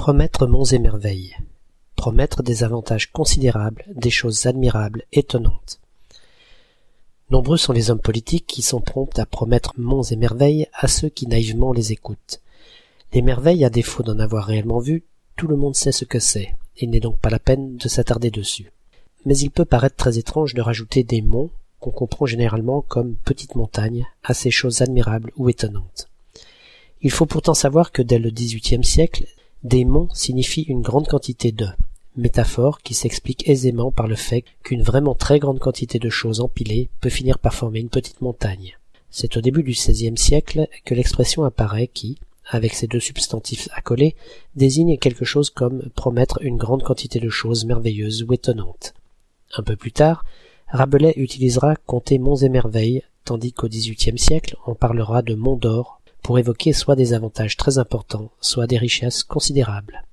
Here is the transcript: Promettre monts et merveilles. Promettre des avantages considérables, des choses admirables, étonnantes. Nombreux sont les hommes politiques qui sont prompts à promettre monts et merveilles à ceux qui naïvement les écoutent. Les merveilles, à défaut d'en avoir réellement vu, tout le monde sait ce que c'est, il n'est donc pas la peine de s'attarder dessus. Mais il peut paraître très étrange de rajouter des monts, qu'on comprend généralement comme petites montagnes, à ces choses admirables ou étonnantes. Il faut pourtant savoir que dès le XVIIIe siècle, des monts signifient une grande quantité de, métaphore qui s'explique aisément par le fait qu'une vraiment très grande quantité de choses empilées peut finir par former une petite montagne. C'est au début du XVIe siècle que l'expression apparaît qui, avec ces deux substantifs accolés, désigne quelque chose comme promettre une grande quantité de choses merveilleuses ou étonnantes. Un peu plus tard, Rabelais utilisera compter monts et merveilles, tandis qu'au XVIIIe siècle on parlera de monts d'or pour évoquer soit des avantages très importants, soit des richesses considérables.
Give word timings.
Promettre 0.00 0.46
monts 0.46 0.64
et 0.64 0.78
merveilles. 0.78 1.36
Promettre 1.94 2.42
des 2.42 2.64
avantages 2.64 3.12
considérables, 3.12 3.84
des 3.94 4.08
choses 4.08 4.46
admirables, 4.46 5.04
étonnantes. 5.12 5.78
Nombreux 7.28 7.58
sont 7.58 7.74
les 7.74 7.90
hommes 7.90 8.00
politiques 8.00 8.46
qui 8.46 8.62
sont 8.62 8.80
prompts 8.80 9.18
à 9.18 9.26
promettre 9.26 9.74
monts 9.76 10.02
et 10.02 10.16
merveilles 10.16 10.68
à 10.72 10.88
ceux 10.88 11.10
qui 11.10 11.26
naïvement 11.26 11.74
les 11.74 11.92
écoutent. 11.92 12.40
Les 13.12 13.20
merveilles, 13.20 13.62
à 13.62 13.68
défaut 13.68 14.02
d'en 14.02 14.18
avoir 14.18 14.46
réellement 14.46 14.78
vu, 14.78 15.04
tout 15.36 15.48
le 15.48 15.56
monde 15.56 15.76
sait 15.76 15.92
ce 15.92 16.06
que 16.06 16.18
c'est, 16.18 16.54
il 16.78 16.88
n'est 16.88 17.00
donc 17.00 17.18
pas 17.18 17.28
la 17.28 17.38
peine 17.38 17.76
de 17.76 17.86
s'attarder 17.86 18.30
dessus. 18.30 18.72
Mais 19.26 19.36
il 19.36 19.50
peut 19.50 19.66
paraître 19.66 19.96
très 19.96 20.16
étrange 20.16 20.54
de 20.54 20.62
rajouter 20.62 21.04
des 21.04 21.20
monts, 21.20 21.50
qu'on 21.78 21.90
comprend 21.90 22.24
généralement 22.24 22.80
comme 22.80 23.16
petites 23.16 23.54
montagnes, 23.54 24.06
à 24.24 24.32
ces 24.32 24.50
choses 24.50 24.80
admirables 24.80 25.32
ou 25.36 25.50
étonnantes. 25.50 26.08
Il 27.02 27.10
faut 27.10 27.26
pourtant 27.26 27.52
savoir 27.54 27.92
que 27.92 28.00
dès 28.00 28.18
le 28.18 28.30
XVIIIe 28.30 28.82
siècle, 28.82 29.26
des 29.62 29.84
monts 29.84 30.08
signifient 30.12 30.62
une 30.62 30.82
grande 30.82 31.08
quantité 31.08 31.52
de, 31.52 31.66
métaphore 32.16 32.80
qui 32.80 32.94
s'explique 32.94 33.48
aisément 33.48 33.90
par 33.90 34.06
le 34.06 34.16
fait 34.16 34.44
qu'une 34.62 34.82
vraiment 34.82 35.14
très 35.14 35.38
grande 35.38 35.58
quantité 35.58 35.98
de 35.98 36.10
choses 36.10 36.40
empilées 36.40 36.90
peut 37.00 37.08
finir 37.08 37.38
par 37.38 37.54
former 37.54 37.80
une 37.80 37.88
petite 37.88 38.20
montagne. 38.20 38.78
C'est 39.10 39.36
au 39.36 39.40
début 39.40 39.62
du 39.62 39.72
XVIe 39.72 40.16
siècle 40.16 40.68
que 40.84 40.94
l'expression 40.94 41.44
apparaît 41.44 41.88
qui, 41.88 42.18
avec 42.48 42.74
ces 42.74 42.86
deux 42.86 43.00
substantifs 43.00 43.68
accolés, 43.72 44.14
désigne 44.54 44.98
quelque 44.98 45.24
chose 45.24 45.50
comme 45.50 45.90
promettre 45.94 46.42
une 46.42 46.56
grande 46.56 46.82
quantité 46.82 47.20
de 47.20 47.28
choses 47.28 47.64
merveilleuses 47.64 48.22
ou 48.22 48.32
étonnantes. 48.32 48.94
Un 49.56 49.62
peu 49.62 49.76
plus 49.76 49.92
tard, 49.92 50.24
Rabelais 50.68 51.14
utilisera 51.16 51.74
compter 51.74 52.18
monts 52.18 52.36
et 52.36 52.48
merveilles, 52.48 53.02
tandis 53.24 53.52
qu'au 53.52 53.68
XVIIIe 53.68 54.18
siècle 54.18 54.56
on 54.66 54.74
parlera 54.74 55.22
de 55.22 55.34
monts 55.34 55.56
d'or 55.56 55.99
pour 56.22 56.38
évoquer 56.38 56.72
soit 56.72 56.96
des 56.96 57.14
avantages 57.14 57.56
très 57.56 57.78
importants, 57.78 58.30
soit 58.40 58.66
des 58.66 58.78
richesses 58.78 59.24
considérables. 59.24 60.04